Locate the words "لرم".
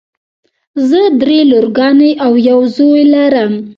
3.13-3.51